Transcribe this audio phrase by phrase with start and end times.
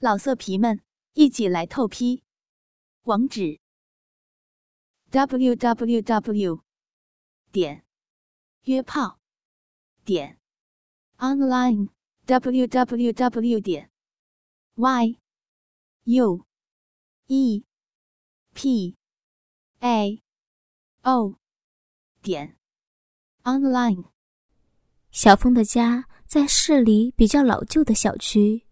[0.00, 0.80] 老色皮们，
[1.14, 2.22] 一起来透批！
[3.02, 3.58] 网址
[5.10, 6.62] ：w w w
[7.50, 7.84] 点
[8.62, 9.18] 约炮
[10.04, 10.38] 点
[11.16, 11.88] online
[12.26, 13.90] w w w 点
[14.76, 15.18] y
[16.04, 16.46] u
[17.26, 17.64] e
[18.54, 18.96] p
[19.80, 20.22] a
[21.02, 21.34] o
[22.22, 22.56] 点
[23.42, 24.04] online。
[25.10, 28.67] 小峰的家在市里比较老旧的小区。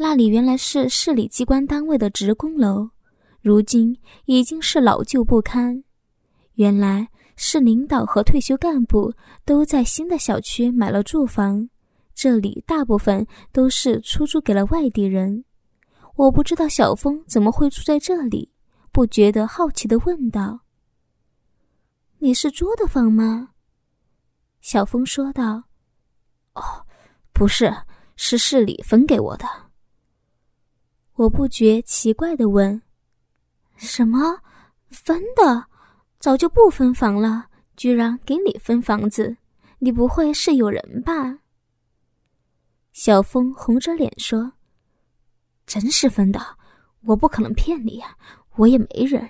[0.00, 2.88] 那里原来是市里机关单位的职工楼，
[3.40, 5.82] 如今已经是老旧不堪。
[6.54, 9.12] 原来是领导和退休干部
[9.44, 11.68] 都在新的小区买了住房，
[12.14, 15.44] 这里大部分都是出租给了外地人。
[16.14, 18.52] 我不知道小峰怎么会住在这里，
[18.92, 20.60] 不觉得好奇的问道
[22.18, 23.50] ：“你是租的房吗？”
[24.62, 25.64] 小峰说道
[26.54, 26.62] ：“哦，
[27.32, 27.74] 不是，
[28.14, 29.44] 是市里分给我的。”
[31.18, 32.80] 我不觉奇怪的问
[33.74, 34.38] ：“什么
[34.88, 35.66] 分的？
[36.20, 39.36] 早就不分房了，居然给你分房子？
[39.80, 41.40] 你不会是有人吧？”
[42.94, 44.52] 小峰红着脸说
[45.66, 46.40] ：“真是分的，
[47.06, 48.16] 我不可能骗你呀，
[48.54, 49.28] 我也没人。”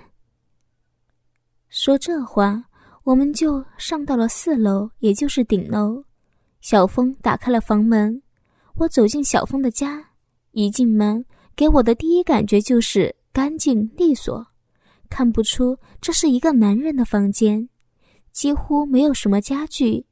[1.70, 2.64] 说这话，
[3.04, 6.04] 我们就上到了四楼，也就是顶楼。
[6.60, 8.22] 小峰打开了房门，
[8.74, 10.10] 我走进小峰的家，
[10.50, 11.24] 一进门。
[11.58, 14.46] 给我的第一感觉就是干净利索，
[15.10, 17.68] 看不出这是一个男人的房间，
[18.30, 20.06] 几乎没有什么家具，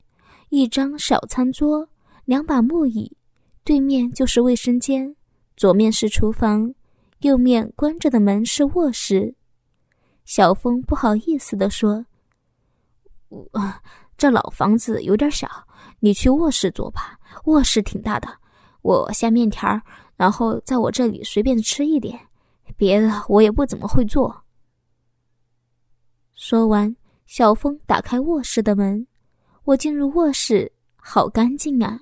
[0.48, 1.88] 一张小餐桌，
[2.24, 3.16] 两把木椅，
[3.62, 5.14] 对面就是卫生间，
[5.56, 6.74] 左面是厨房，
[7.20, 9.36] 右面关着的门是卧室。
[10.24, 12.06] 小峰不好意思地说
[13.30, 13.48] ：“我
[14.18, 15.48] 这老房子有点小，
[16.00, 18.26] 你去卧室坐吧，卧室挺大的，
[18.82, 19.80] 我下面条。”
[20.16, 22.18] 然后在我这里随便吃一点，
[22.76, 24.42] 别的我也不怎么会做。
[26.34, 26.94] 说完，
[27.26, 29.06] 小峰打开卧室的门，
[29.64, 32.00] 我进入卧室，好干净啊！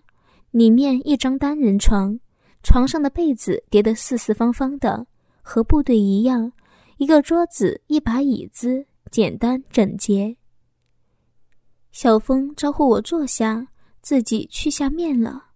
[0.50, 2.18] 里面一张单人床，
[2.62, 5.06] 床上的被子叠得四四方方的，
[5.42, 6.52] 和部队一样。
[6.98, 10.36] 一个桌子，一把椅子，简单整洁。
[11.90, 13.66] 小峰招呼我坐下，
[14.00, 15.46] 自己去下面了。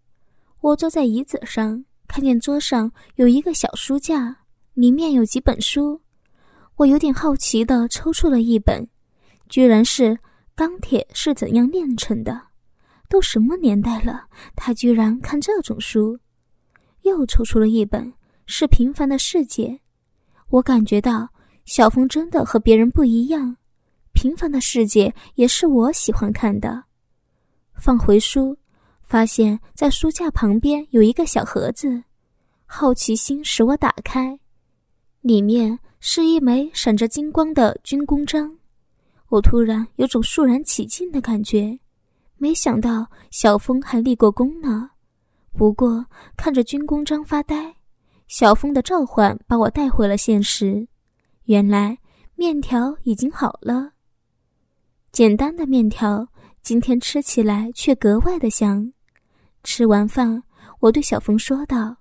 [0.60, 1.84] 我坐在椅子上。
[2.08, 4.34] 看见桌上有一个小书架，
[4.72, 6.00] 里面有几本书，
[6.76, 8.88] 我有点好奇的抽出了一本，
[9.48, 10.04] 居然是
[10.56, 12.32] 《钢铁是怎样炼成的》。
[13.10, 14.26] 都什么年代了，
[14.56, 16.18] 他居然看这种书。
[17.02, 18.12] 又抽出了一本，
[18.46, 19.68] 是《平凡的世界》。
[20.48, 21.28] 我感觉到
[21.64, 23.50] 小峰真的和别人不一样，
[24.12, 26.84] 《平凡的世界》也是我喜欢看的。
[27.74, 28.58] 放回书。
[29.08, 32.04] 发现，在书架旁边有一个小盒子，
[32.66, 34.38] 好奇心使我打开，
[35.22, 38.54] 里面是一枚闪着金光的军功章。
[39.30, 41.78] 我突然有种肃然起敬的感觉，
[42.36, 44.90] 没想到小峰还立过功呢。
[45.56, 46.04] 不过
[46.36, 47.76] 看着军功章发呆，
[48.26, 50.86] 小峰的召唤把我带回了现实。
[51.44, 51.96] 原来
[52.34, 53.92] 面条已经好了，
[55.12, 56.28] 简单的面条，
[56.62, 58.92] 今天吃起来却格外的香。
[59.70, 60.42] 吃完饭，
[60.80, 61.98] 我对小峰说道：“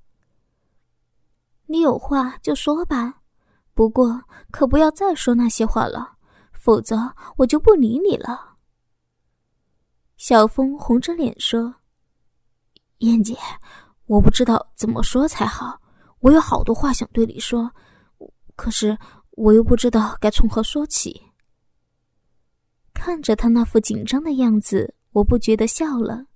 [1.68, 3.22] 你有话就说吧，
[3.74, 6.16] 不过可不要再说那些话了，
[6.54, 8.56] 否则我就不理你了。”
[10.16, 11.76] 小峰红着脸说
[13.00, 13.38] ：“燕姐，
[14.06, 15.82] 我不知道怎么说才好，
[16.20, 17.70] 我有好多话想对你说，
[18.56, 18.98] 可是
[19.32, 21.22] 我又不知道该从何说起。”
[22.96, 26.28] 看着他那副紧张的样子，我不觉得笑了。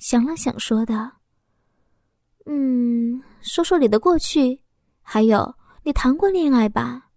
[0.00, 1.12] 想了想，说道
[2.46, 4.58] ：“嗯，说说你的过去，
[5.02, 7.10] 还有你谈过恋爱吧？”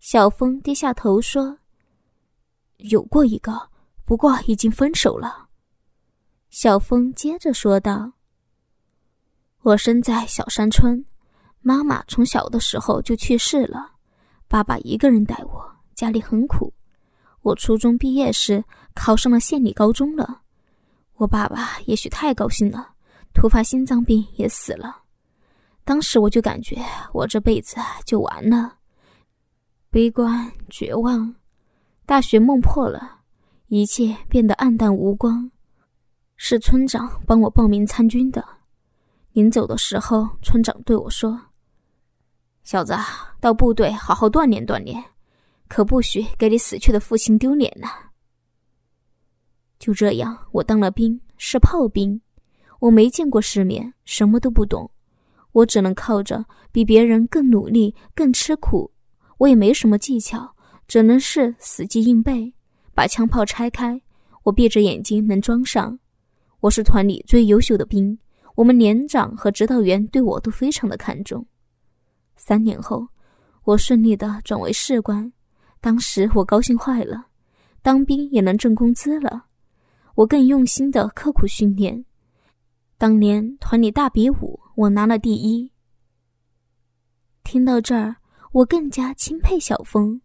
[0.00, 1.58] 小峰低下头说
[2.90, 3.68] ：“有过一个，
[4.06, 5.50] 不过已经分手了。”
[6.48, 8.14] 小峰接着说道
[9.60, 11.04] ：“我生在小山村，
[11.60, 13.92] 妈妈从小的时候就去世了，
[14.48, 16.72] 爸爸一个人带我，家里很苦。
[17.42, 18.64] 我初中毕业时
[18.94, 20.38] 考上了县里高中了。”
[21.22, 22.94] 我爸爸也许太高兴了，
[23.32, 25.02] 突发心脏病也死了。
[25.84, 28.74] 当时我就感觉我这辈子就完了，
[29.88, 31.32] 悲观绝望，
[32.06, 33.20] 大学梦破了，
[33.68, 35.48] 一切变得暗淡无光。
[36.34, 38.44] 是村长帮我报名参军的。
[39.30, 41.40] 临走的时候，村长对我说
[42.64, 42.96] ：“小子，
[43.38, 45.00] 到部队好好锻炼锻炼，
[45.68, 47.88] 可不许给你死去的父亲丢脸呐。”
[49.82, 52.20] 就这样，我当了兵，是炮兵，
[52.78, 54.88] 我没见过世面，什么都不懂。
[55.50, 58.92] 我只能靠着比别人更努力、更吃苦。
[59.38, 60.54] 我也没什么技巧，
[60.86, 62.54] 只能是死记硬背。
[62.94, 64.00] 把枪炮拆开，
[64.44, 65.98] 我闭着眼睛能装上。
[66.60, 68.16] 我是团里最优秀的兵，
[68.54, 71.44] 我们连长和指导员对我都非常的看重。
[72.36, 73.08] 三年后，
[73.64, 75.32] 我顺利的转为士官，
[75.80, 77.26] 当时我高兴坏了，
[77.82, 79.46] 当兵也能挣工资了。
[80.14, 82.04] 我更用心的刻苦训练。
[82.98, 85.70] 当年团里大比武，我拿了第一。
[87.44, 88.16] 听到这儿，
[88.52, 90.20] 我更加钦佩小峰。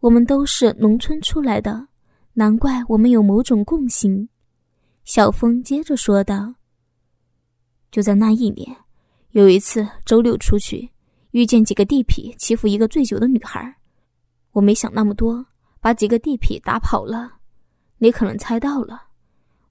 [0.00, 1.88] 我们都是农村出来的，
[2.34, 4.28] 难怪我们有某种共性。
[5.04, 6.54] 小峰接着说道
[7.90, 8.76] ：“就在那一年，
[9.30, 10.90] 有一次周六出去，
[11.32, 13.76] 遇见几个地痞欺负一个醉酒的女孩，
[14.52, 15.44] 我没想那么多，
[15.80, 17.38] 把几个地痞打跑了。
[17.98, 19.08] 你可能猜到了。”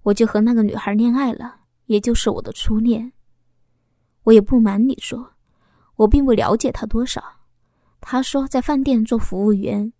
[0.04, 3.12] 我就和那个女孩恋爱了，也就是我的初恋。
[4.24, 5.34] 我也不瞒你说，
[5.96, 7.22] 我并不了解她多少。
[8.00, 9.92] 她说在饭店做服务员，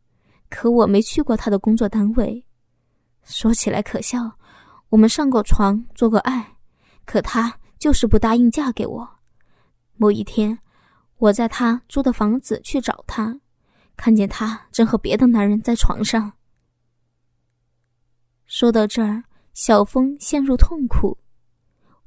[0.50, 2.46] 可我没去过她的工作单位。
[3.24, 4.38] 说起来可笑，
[4.90, 6.56] 我们上过床，做过爱，
[7.06, 9.10] 可她就是不答应嫁给我。
[9.98, 10.58] 某一天，
[11.18, 13.40] 我在她租的房子去找她，
[13.98, 16.32] 看见她正和别的男人在床上。
[18.46, 19.24] 说到这儿。
[19.54, 21.18] 小峰陷入痛苦，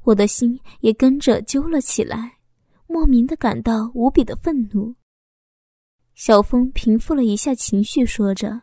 [0.03, 2.39] 我的心也跟着揪了起来，
[2.87, 4.95] 莫名的感到无比的愤怒。
[6.15, 8.63] 小峰平复了一下情绪，说着：“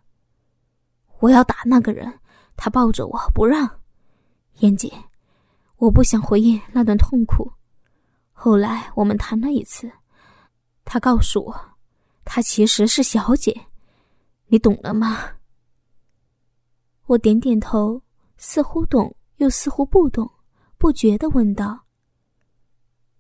[1.19, 2.19] 我要打那个人。”
[2.61, 3.79] 他抱着我不让。
[4.59, 4.91] 燕姐，
[5.77, 7.49] 我不想回忆那段痛苦。
[8.33, 9.89] 后来我们谈了一次，
[10.83, 11.55] 他告诉我，
[12.25, 13.67] 他其实是小姐，
[14.47, 15.19] 你懂了吗？
[17.05, 18.01] 我点点头。
[18.41, 20.31] 似乎懂，又似乎不懂，
[20.77, 21.81] 不觉的问道：“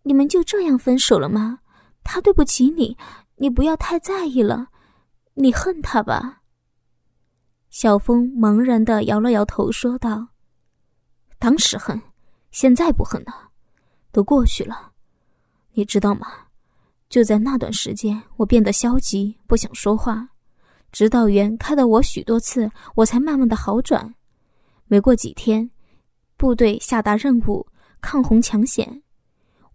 [0.03, 1.59] 你们就这样分手了吗？
[2.05, 2.97] 他对不起你，
[3.35, 4.69] 你不要太在意了。
[5.33, 6.41] 你恨他吧？”
[7.69, 10.29] 小峰茫然的摇了摇头，说道
[11.37, 12.01] ：“当时恨，
[12.51, 13.49] 现在不恨了，
[14.13, 14.93] 都过去了。
[15.73, 16.27] 你知道吗？
[17.09, 20.29] 就在那段时间，我变得消极，不想说话。
[20.93, 24.15] 指导员开导我许多次，我才慢慢的好转。”
[24.91, 25.69] 没过几天，
[26.35, 27.67] 部队下达任务，
[28.01, 29.03] 抗洪抢险。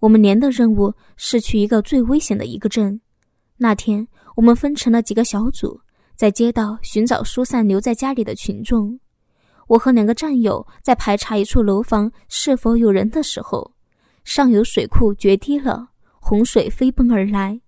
[0.00, 3.00] 我们连的任务是去一个最危险的一个镇。
[3.56, 5.80] 那天，我们分成了几个小组，
[6.16, 8.98] 在街道寻找疏散留在家里的群众。
[9.68, 13.72] 我和两个战友在排查一处楼房是否有人的时候，
[14.24, 17.60] 上游水库决堤了，洪水飞奔而来。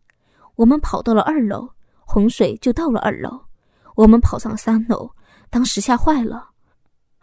[0.57, 1.69] 我们跑到了二楼，
[2.05, 3.41] 洪水就到了二楼。
[3.95, 5.13] 我们跑上三楼，
[5.49, 6.51] 当时吓坏了。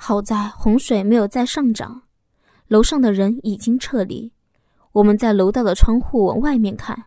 [0.05, 2.01] 好在洪水没有再上涨，
[2.67, 4.29] 楼上的人已经撤离。
[4.91, 7.05] 我们在楼道的窗户往外面看，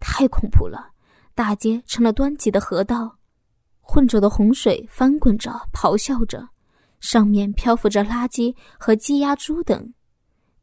[0.00, 0.92] 太恐怖了！
[1.34, 3.18] 大街成了湍急的河道，
[3.82, 6.48] 浑浊的洪水翻滚着，咆哮着，
[7.00, 9.92] 上面漂浮着垃圾和鸡鸭猪等。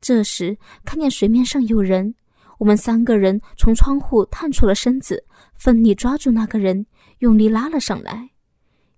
[0.01, 2.15] 这时看见水面上有人，
[2.57, 5.23] 我们三个人从窗户探出了身子，
[5.53, 6.83] 奋力抓住那个人，
[7.19, 8.31] 用力拉了上来。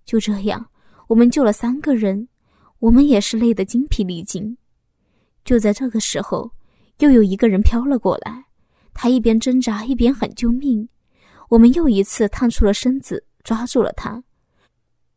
[0.06, 0.64] 就这样，
[1.06, 2.26] 我们救了三个人。
[2.80, 4.56] 我们也是累得精疲力尽。
[5.44, 6.52] 就在这个时候，
[6.98, 8.44] 又有一个人飘了过来，
[8.94, 10.88] 他一边挣扎一边喊救命。
[11.48, 14.22] 我们又一次探出了身子，抓住了他。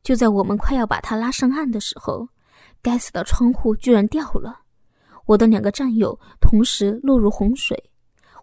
[0.02, 2.28] 就在我们快要把他拉上岸的时候，
[2.82, 4.62] 该死的窗户居然掉了，
[5.26, 7.92] 我的两个战友同时落入洪水，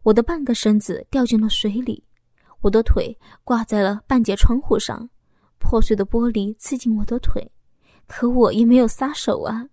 [0.02, 2.04] 我的半个身子掉进了水里，
[2.60, 5.08] 我的腿挂在了半截窗户上，
[5.58, 7.50] 破碎的玻璃刺进我的腿。
[8.08, 9.68] 可我也没有撒手啊！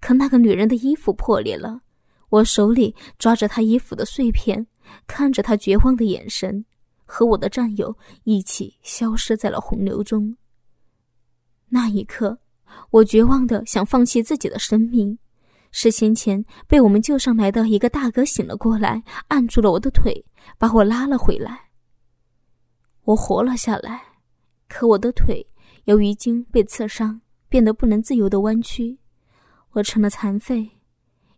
[0.00, 1.80] 可那个女人的衣服破裂了，
[2.28, 4.66] 我手里抓着她衣服的碎片，
[5.06, 6.64] 看着她绝望的眼神，
[7.04, 10.36] 和我的战友一起消失在了洪流中。
[11.70, 12.38] 那一刻，
[12.90, 15.18] 我绝望的想放弃自己的生命。
[15.72, 20.24] 是先前被我们救上来的一个大哥醒了过来，按住了我的腿，
[20.58, 21.70] 把我拉了回来。
[23.04, 24.02] 我活了下来，
[24.68, 25.46] 可我的腿
[25.84, 27.20] 由于经被刺伤。
[27.50, 28.98] 变得不能自由的弯曲，
[29.72, 30.70] 我成了残废，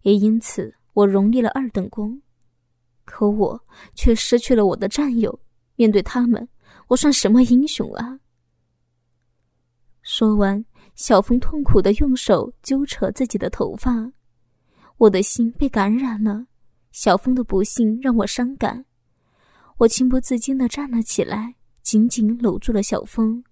[0.02, 2.22] 也因此我荣立了二等功。
[3.04, 5.40] 可我却失去了我的战友，
[5.74, 6.48] 面对他们，
[6.88, 8.20] 我算什么英雄啊？
[10.02, 10.64] 说完，
[10.94, 14.12] 小峰痛苦的用手揪扯自己的头发，
[14.98, 16.46] 我的心被感染了。
[16.90, 18.84] 小峰的不幸让我伤感，
[19.78, 23.42] 我情不自禁的站了起来，紧紧搂住了小峰。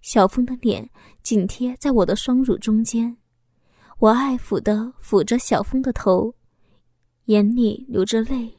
[0.00, 0.88] 小峰的脸
[1.22, 3.16] 紧贴在我的双乳中间，
[3.98, 6.34] 我爱抚的抚着小峰的头，
[7.26, 8.58] 眼里流着泪。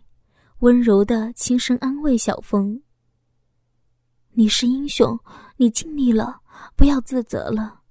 [0.59, 2.83] 温柔的轻声安慰小峰
[4.33, 5.19] ：“你是英雄，
[5.57, 6.41] 你尽力了，
[6.75, 7.81] 不要自责了。”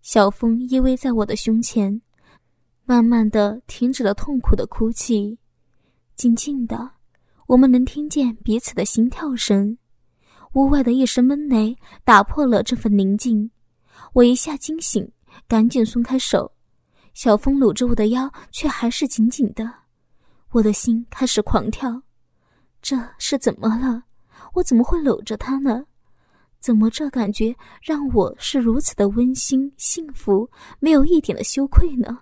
[0.00, 2.00] 小峰依偎在我的胸前，
[2.86, 5.38] 慢慢的停止了痛苦的哭泣，
[6.16, 6.92] 静静的，
[7.48, 9.76] 我们能听见彼此的心跳声。
[10.54, 13.50] 屋外的一声闷雷打破了这份宁静，
[14.12, 15.10] 我一下惊醒，
[15.48, 16.52] 赶紧松开手。
[17.14, 19.70] 小峰搂着我的腰，却还是紧紧的。
[20.50, 22.02] 我的心开始狂跳，
[22.82, 24.04] 这是怎么了？
[24.54, 25.84] 我怎么会搂着他呢？
[26.60, 32.20] 怎么这感觉让我是如此的温馨幸福，没有一点的羞愧呢？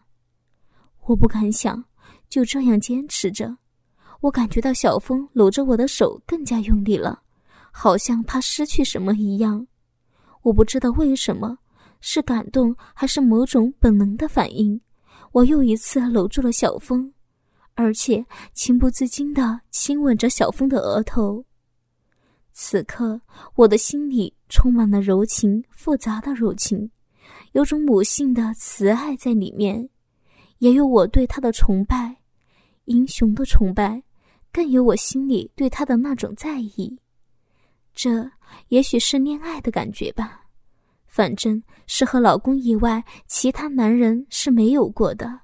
[1.06, 1.84] 我不敢想，
[2.28, 3.56] 就这样坚持着。
[4.20, 7.22] 我感觉到小峰搂着我的手更加用力了。
[7.70, 9.66] 好像怕失去什么一样，
[10.42, 11.58] 我不知道为什么，
[12.00, 14.80] 是感动还是某种本能的反应。
[15.32, 17.12] 我又一次搂住了小峰，
[17.74, 21.44] 而且情不自禁地亲吻着小峰的额头。
[22.52, 23.20] 此刻，
[23.54, 26.90] 我的心里充满了柔情，复杂的柔情，
[27.52, 29.88] 有种母性的慈爱在里面，
[30.58, 32.16] 也有我对他的崇拜，
[32.86, 34.02] 英雄的崇拜，
[34.52, 36.98] 更有我心里对他的那种在意。
[37.94, 38.30] 这
[38.68, 40.47] 也许是恋爱的感觉吧，
[41.06, 45.40] 反正是和老公以外其他男人是没有过的。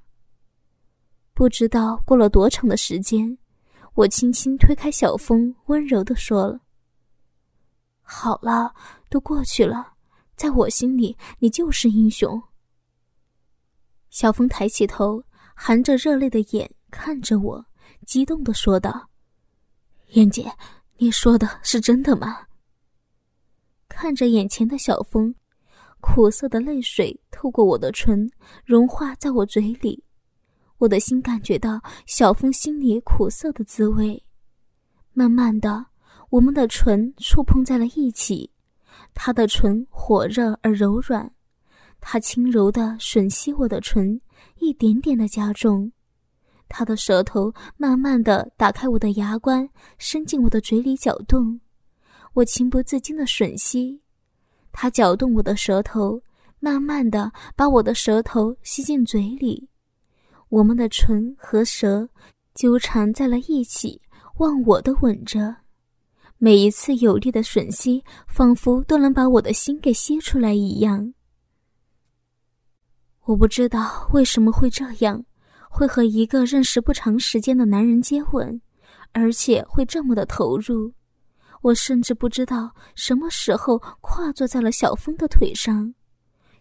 [1.34, 3.36] 不知道过了多长的时间，
[3.94, 6.60] 我轻轻推开小峰，温柔的说了
[8.00, 8.74] ：“好了，
[9.10, 9.94] 都过去了，
[10.34, 12.42] 在我心里你就是英雄。”
[14.08, 15.22] 小峰抬起头，
[15.54, 17.66] 含着热泪的眼看着我，
[18.06, 19.10] 激动的说道
[20.14, 20.50] ：“燕姐。”
[20.98, 22.46] 你说的是真的吗？
[23.86, 25.34] 看着眼前的小峰，
[26.00, 28.30] 苦涩的泪水透过我的唇，
[28.64, 30.02] 融化在我嘴里。
[30.78, 34.22] 我的心感觉到小峰心里苦涩的滋味。
[35.12, 35.86] 慢慢的，
[36.30, 38.50] 我们的唇触碰在了一起，
[39.14, 41.30] 他的唇火热而柔软，
[42.00, 44.18] 他轻柔的吮吸我的唇，
[44.60, 45.92] 一点点的加重。
[46.68, 49.68] 他的舌头慢慢的打开我的牙关，
[49.98, 51.60] 伸进我的嘴里搅动，
[52.34, 54.00] 我情不自禁的吮吸。
[54.72, 56.20] 他搅动我的舌头，
[56.60, 59.68] 慢慢的把我的舌头吸进嘴里，
[60.48, 62.08] 我们的唇和舌
[62.54, 64.02] 纠缠在了一起，
[64.38, 65.56] 忘我的吻着。
[66.38, 71.14] 每一次有力的吮吸，仿佛都能把我的心给吸出来一样。
[73.24, 75.24] 我不知道为什么会这样。
[75.76, 78.62] 会和一个认识不长时间的男人接吻，
[79.12, 80.94] 而且会这么的投入，
[81.60, 85.92] 我甚至不知道什么时候跨坐在了小峰的腿上，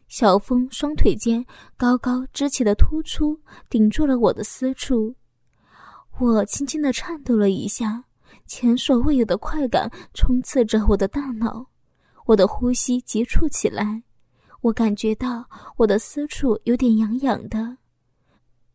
[0.09, 1.45] 小峰双腿间
[1.77, 5.15] 高高支起的突出顶住了我的私处，
[6.19, 8.03] 我轻轻的颤抖了一下，
[8.45, 11.65] 前所未有的快感冲刺着我的大脑，
[12.25, 14.03] 我的呼吸急促起来，
[14.59, 15.45] 我感觉到
[15.77, 17.77] 我的私处有点痒痒的。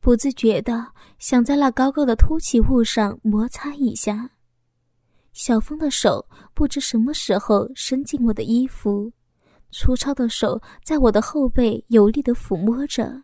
[0.00, 4.30] 不自觉的想在那高高的凸起物上摩擦一下，
[5.34, 9.12] 小峰的手不知什么时候伸进我的衣服，
[9.70, 13.22] 粗糙的手在我的后背有力的抚摸着，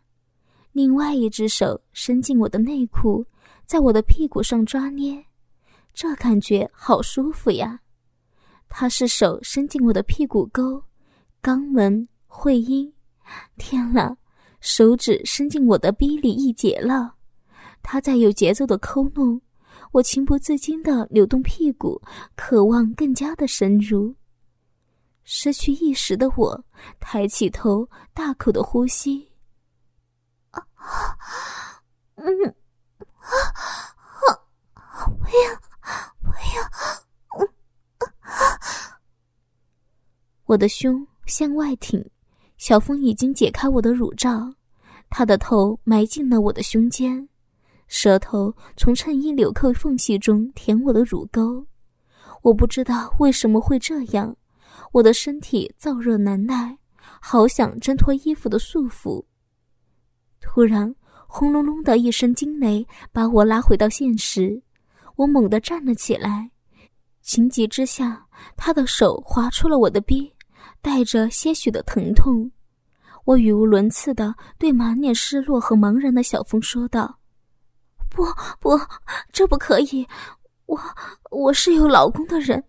[0.72, 3.24] 另外一只手伸进我的内裤，
[3.64, 5.24] 在我的屁股上抓捏，
[5.94, 7.80] 这感觉好舒服呀！
[8.68, 10.84] 他是手伸进我的屁股沟、
[11.42, 12.92] 肛门、会阴，
[13.56, 14.14] 天哪！
[14.66, 17.14] 手指伸进我的逼里一截了，
[17.84, 19.40] 他在有节奏的抠弄，
[19.92, 22.02] 我情不自禁的扭动屁股，
[22.34, 24.12] 渴望更加的深入。
[25.22, 26.64] 失去意识的我
[26.98, 29.30] 抬起头，大口的呼吸。
[30.50, 30.66] 啊，
[32.16, 32.26] 嗯，
[33.20, 33.30] 啊，
[34.74, 35.60] 啊，不要，
[36.20, 37.48] 不要，嗯，
[38.18, 38.98] 啊，
[40.46, 42.04] 我的胸向外挺。
[42.56, 44.54] 小峰已经解开我的乳罩，
[45.10, 47.28] 他的头埋进了我的胸间，
[47.86, 51.66] 舌头从衬衣纽扣缝隙中舔我的乳沟。
[52.42, 54.36] 我不知道为什么会这样，
[54.92, 56.78] 我的身体燥热难耐，
[57.20, 59.24] 好想挣脱衣服的束缚。
[60.40, 60.94] 突然，
[61.26, 64.62] 轰隆隆的一声惊雷把我拉回到现实，
[65.16, 66.50] 我猛地站了起来，
[67.20, 70.32] 情急之下，他的手划出了我的逼。
[70.86, 72.48] 带着些许的疼痛，
[73.24, 77.18] 我语无伦次的对满脸失落和茫然的小峰说道
[78.08, 78.22] ：“不
[78.60, 78.78] 不，
[79.32, 80.06] 这不可以！
[80.66, 80.80] 我
[81.32, 82.62] 我是有老公的人，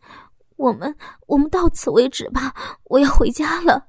[0.55, 0.95] 我们
[1.27, 2.55] 我们到此为止吧，
[2.85, 3.85] 我要回家了。”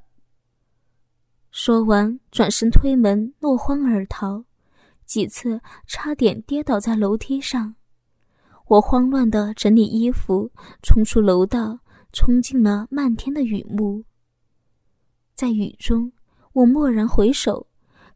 [1.50, 4.44] 说完，转身推门，落荒而逃，
[5.06, 7.76] 几次差点跌倒在楼梯上。
[8.66, 10.50] 我慌乱的整理衣服，
[10.82, 11.78] 冲出楼道，
[12.12, 14.04] 冲进了漫天的雨幕。
[15.38, 16.10] 在雨中，
[16.52, 17.64] 我蓦然回首，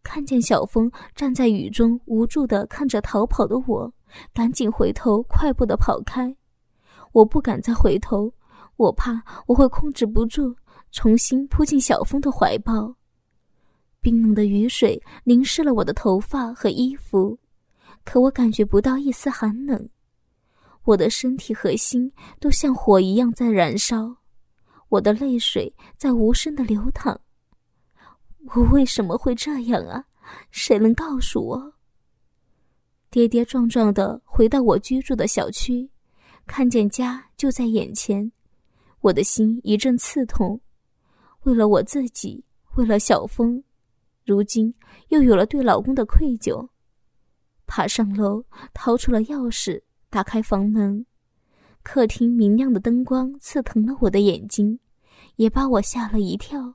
[0.02, 3.94] 看见小峰站在雨中，无助的看着逃跑的我，
[4.34, 6.34] 赶紧回头，快步的跑开。
[7.12, 8.34] 我不敢再回头，
[8.74, 10.56] 我怕我会控制不住，
[10.90, 12.96] 重新扑进小峰的怀抱。
[14.00, 17.38] 冰冷的雨水淋湿了我的头发和衣服，
[18.04, 19.88] 可我感觉不到一丝寒冷。
[20.82, 24.16] 我的身体和心都像火一样在燃烧，
[24.92, 27.18] 我的泪水在无声的流淌。
[28.54, 30.04] 我为什么会这样啊？
[30.50, 31.72] 谁能告诉我？
[33.08, 35.88] 跌跌撞撞的回到我居住的小区，
[36.46, 38.30] 看见家就在眼前，
[39.00, 40.60] 我的心一阵刺痛。
[41.44, 42.44] 为了我自己，
[42.74, 43.64] 为了小峰，
[44.26, 44.74] 如今
[45.08, 46.68] 又有了对老公的愧疚。
[47.66, 48.44] 爬上楼，
[48.74, 49.80] 掏出了钥匙。
[50.10, 51.06] 打开房门，
[51.82, 54.78] 客厅明亮的灯光刺疼了我的眼睛，
[55.36, 56.74] 也把我吓了一跳。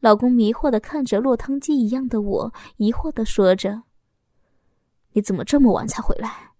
[0.00, 3.82] 老公迷惑的看着落汤鸡一样的我，疑惑的说着
[5.12, 6.52] ：“你怎么这么晚才回来？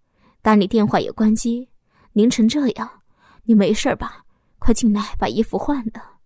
[0.43, 1.69] 打你电话也关机，
[2.13, 3.03] 凌晨这样，
[3.45, 4.25] 你没事吧？
[4.59, 6.19] 快进来把衣服换了。”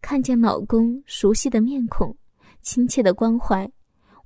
[0.00, 2.16] 看见老公熟悉的面孔，
[2.62, 3.70] 亲切的关怀，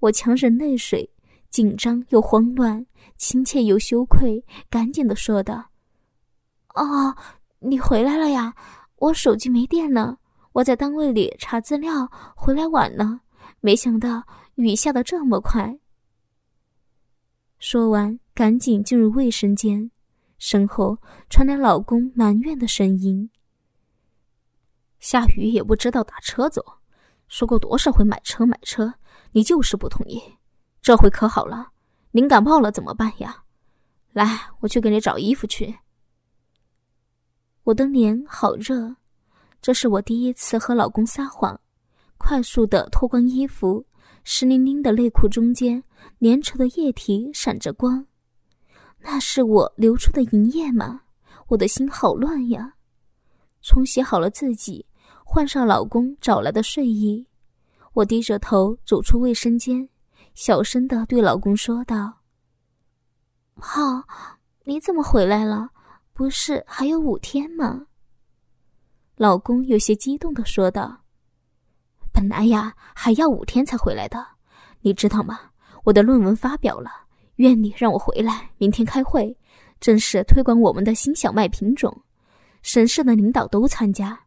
[0.00, 1.10] 我强忍泪水。
[1.50, 5.70] 紧张又慌乱，亲切又羞愧，赶紧的说道
[6.74, 7.16] ：“哦，
[7.58, 8.54] 你回来了呀！
[8.96, 10.18] 我手机没电了，
[10.52, 13.20] 我在单位里查资料，回来晚了。
[13.60, 14.22] 没想到
[14.54, 15.78] 雨下的这么快。”
[17.58, 19.90] 说完，赶紧进入卫生间，
[20.38, 23.28] 身后传来老公埋怨的声音
[25.00, 26.64] ：“下雨也不知道打车走，
[27.26, 28.94] 说过多少回买车买车，
[29.32, 30.22] 你就是不同意。”
[30.82, 31.70] 这回可好了，
[32.10, 33.44] 您感冒了怎么办呀？
[34.12, 35.78] 来，我去给你找衣服去。
[37.64, 38.96] 我的脸好热，
[39.60, 41.60] 这是我第一次和老公撒谎。
[42.16, 43.84] 快速的脱光衣服，
[44.24, 45.82] 湿淋淋的内裤中间
[46.20, 48.06] 粘稠的液体闪着光，
[48.98, 51.02] 那是我流出的银液吗？
[51.48, 52.74] 我的心好乱呀！
[53.60, 54.86] 冲洗好了自己，
[55.24, 57.26] 换上老公找来的睡衣，
[57.92, 59.88] 我低着头走出卫生间。
[60.34, 62.20] 小声的对老公说道
[63.60, 64.02] ：“好，
[64.64, 65.70] 你怎么回来了？
[66.12, 67.86] 不是还有五天吗？”
[69.16, 71.02] 老公有些激动的说道
[72.12, 74.26] ：“本来呀，还要五天才回来的，
[74.80, 75.38] 你知道吗？
[75.84, 76.90] 我的论文发表了，
[77.36, 79.36] 院里让我回来，明天开会，
[79.78, 82.02] 正式推广我们的新小麦品种，
[82.62, 84.18] 省市的领导都参加，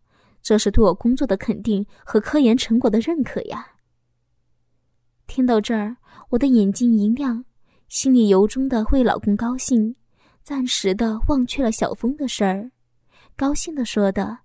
[0.43, 3.67] 这是对我工作的肯定和科研成果的认可呀。”
[5.27, 5.97] 听到这儿，
[6.29, 7.43] 我的眼睛一亮，
[7.89, 9.95] 心里由衷的为老公高兴，
[10.43, 12.71] 暂时的忘却了小峰的事儿，
[13.35, 14.39] 高兴的说道：“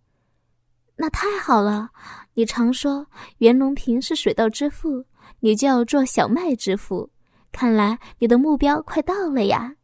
[0.97, 1.91] 那太好了！
[2.35, 3.07] 你常说
[3.38, 5.05] 袁隆平是水稻之父，
[5.41, 7.11] 你就要做小麦之父，
[7.53, 9.75] 看来你的目标快到了呀！”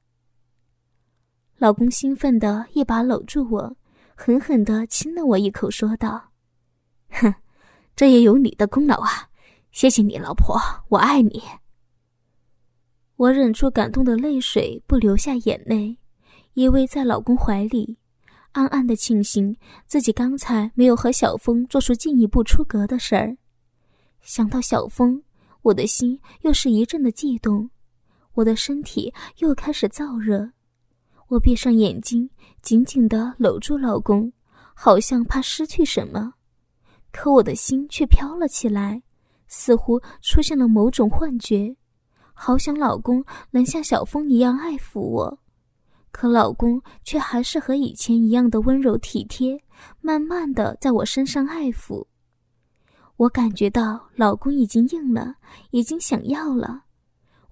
[1.58, 3.76] 老公兴奋的一把搂住我，
[4.14, 6.30] 狠狠的亲了我一口，说道
[7.10, 7.34] ：“哼，
[7.94, 9.28] 这也有你的功劳啊！”
[9.74, 10.56] 谢谢你，老婆，
[10.88, 11.42] 我爱你。
[13.16, 15.98] 我忍住感动的泪水，不流下眼泪，
[16.52, 17.98] 依偎在老公怀里，
[18.52, 19.56] 暗暗的庆幸
[19.88, 23.36] 自己刚才没有和小峰做出进一步出格的事儿。
[24.22, 25.20] 想到小峰，
[25.62, 27.68] 我的心又是一阵的悸动，
[28.34, 30.52] 我的身体又开始燥热。
[31.26, 32.30] 我闭上眼睛，
[32.62, 34.32] 紧紧的搂住老公，
[34.72, 36.34] 好像怕失去什么，
[37.10, 39.02] 可我的心却飘了起来。
[39.56, 41.76] 似乎出现了某种幻觉，
[42.32, 45.38] 好想老公能像小风一样爱抚我，
[46.10, 49.56] 可老公却还是和以前一样的温柔体贴，
[50.00, 52.04] 慢慢的在我身上爱抚。
[53.16, 55.36] 我感觉到老公已经硬了，
[55.70, 56.82] 已经想要了。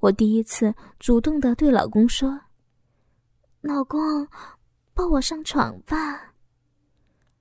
[0.01, 2.41] 我第一次主动的对老公说
[3.63, 4.27] ：“老公，
[4.93, 6.35] 抱我上床吧。”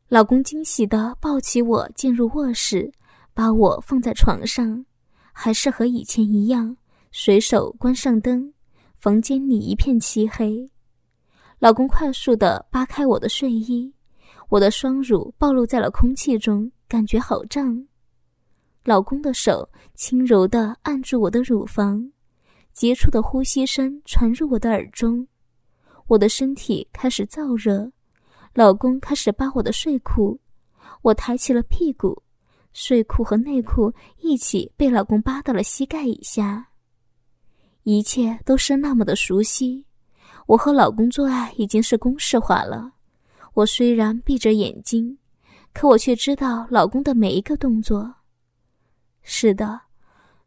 [0.08, 2.91] 老公惊喜的抱起我进入卧室。
[3.34, 4.86] 把我放在床上，
[5.32, 6.76] 还是和以前一样，
[7.12, 8.54] 随手关上灯，
[8.98, 10.70] 房间里一片漆黑。
[11.60, 13.94] 老公快速的扒开我的睡衣，
[14.50, 17.88] 我的双乳暴露在了空气中，感觉好胀。
[18.84, 22.12] 老公的手轻柔的按住我的乳房，
[22.74, 25.28] 急促的呼吸声传入我的耳中，
[26.08, 27.91] 我的身体开始燥热。
[28.54, 30.39] 老公开始扒我的睡裤，
[31.04, 32.22] 我抬起了屁股。
[32.73, 36.69] 睡裤和内裤一起被老公扒到了膝盖以下，
[37.84, 39.86] 一切都是那么的熟悉。
[40.47, 42.93] 我和老公做爱已经是公式化了。
[43.53, 45.17] 我虽然闭着眼睛，
[45.73, 48.15] 可我却知道老公的每一个动作。
[49.21, 49.79] 是的，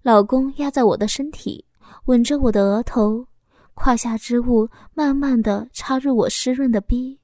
[0.03, 1.65] 老公压在我的身体，
[2.07, 3.27] 吻着我的额头，
[3.75, 7.19] 胯下之物慢慢的插入我湿润的逼。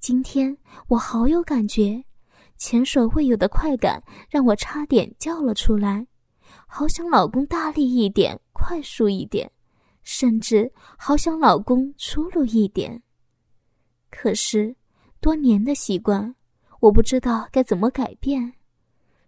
[0.00, 0.56] 今天
[0.88, 2.02] 我好有感觉，
[2.60, 6.06] 前所未有的快感让我差点叫了出来。
[6.66, 9.50] 好想老公大力一点，快速一点，
[10.02, 13.02] 甚至好想老公粗鲁一点。
[14.10, 14.76] 可是，
[15.20, 16.34] 多年的习惯，
[16.80, 18.52] 我不知道该怎么改变。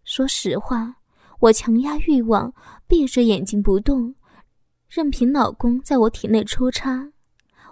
[0.04, 0.94] 说实话。
[1.40, 2.54] 我强压欲望，
[2.86, 4.14] 闭着眼睛不动，
[4.88, 7.10] 任凭老公在我体内抽插。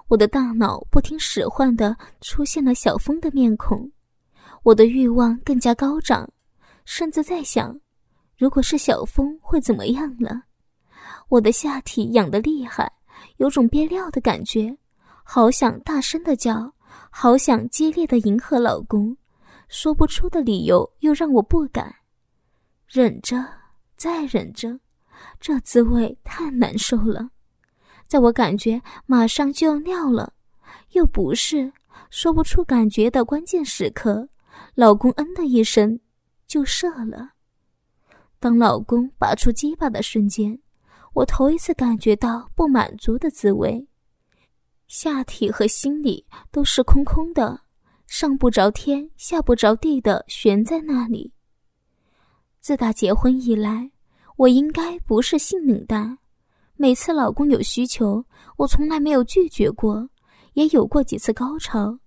[0.09, 3.89] 我的大脑不听使唤的出现了小峰的面孔，
[4.63, 6.29] 我的欲望更加高涨，
[6.85, 7.79] 甚至在想，
[8.37, 10.43] 如果是小峰会怎么样了？
[11.29, 12.91] 我的下体痒得厉害，
[13.37, 14.77] 有种憋尿的感觉，
[15.25, 16.73] 好想大声的叫，
[17.11, 19.17] 好想激烈的迎合老公，
[19.69, 21.95] 说不出的理由又让我不敢
[22.87, 23.45] 忍着。
[23.97, 24.81] 再忍着，
[25.39, 27.29] 这滋味太难受了。
[28.09, 30.33] 在我感觉马上就要尿了，
[30.93, 31.71] 又不是
[32.09, 34.27] 说不出感觉的关键时刻，
[34.81, 36.01] 老公嗯的一声
[36.47, 37.33] 就射了。
[38.39, 40.59] 当老公拔出鸡巴的瞬间，
[41.13, 43.87] 我头一次感觉到不满足的滋味，
[44.89, 47.61] 下体和心里都是空空的，
[48.07, 51.35] 上不着天，下不着地的悬在那里。
[52.63, 53.91] 自打结婚以来，
[54.39, 56.17] 我应该不是性冷淡。
[56.77, 58.25] 每次老公有需求，
[58.57, 60.09] 我从来没有拒绝过，
[60.55, 61.99] 也有过几次高潮。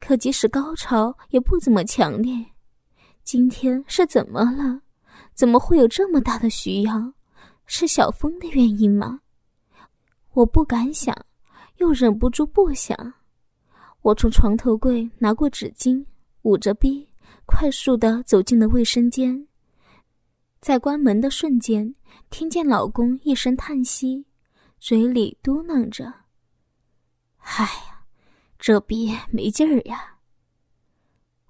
[0.00, 2.46] 可即使高潮，也不怎么强烈。
[3.24, 4.80] 今天是怎么了？
[5.34, 7.12] 怎么会有这么大的需要？
[7.66, 9.20] 是小峰的原因吗？
[10.32, 11.14] 我不敢想，
[11.76, 13.14] 又忍不住不想。
[14.02, 16.04] 我从床头柜拿过纸巾，
[16.42, 17.06] 捂着逼，
[17.44, 19.46] 快速的走进了卫生间。
[20.60, 21.94] 在关门的瞬间，
[22.30, 24.24] 听见老公一声叹息，
[24.80, 26.06] 嘴里嘟囔着
[27.38, 27.97] ：“哎呀，
[28.58, 30.16] 这逼没劲儿呀。”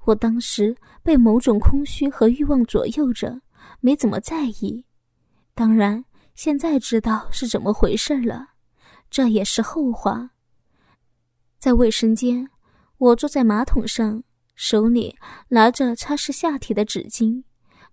[0.06, 3.40] 我当时被某种空虚和欲望左右着，
[3.80, 4.84] 没怎么在意。
[5.54, 8.50] 当然，现在知道是怎么回事了，
[9.10, 10.30] 这也是后话。
[11.58, 12.48] 在卫生间，
[12.96, 14.22] 我坐在马桶上，
[14.54, 15.18] 手里
[15.48, 17.42] 拿着擦拭下体的纸巾。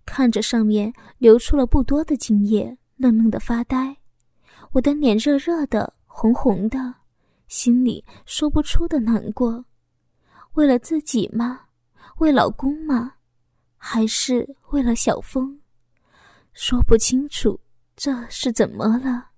[0.06, 3.96] 看着上面流出了不多的精液，愣愣的发呆。
[4.70, 6.94] 我的脸热热的，红红的，
[7.48, 9.64] 心里说不出的难过。
[10.52, 11.66] 为了自己吗？
[12.18, 13.16] 为老公吗？
[13.76, 15.60] 还是为了小峰？
[16.52, 17.60] 说不清楚，
[17.94, 19.30] 这是怎么了？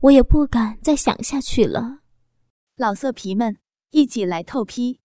[0.00, 2.00] 我也不敢再想下去了。
[2.76, 3.58] 老色皮们，
[3.90, 5.00] 一起来透批！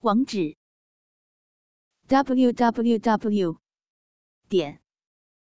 [0.00, 0.56] 网址
[2.06, 3.58] ：w w w.
[4.48, 4.80] 点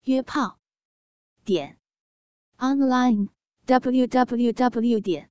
[0.03, 0.59] 约炮
[1.45, 1.79] 点
[2.57, 3.29] online
[3.65, 5.30] w w w 点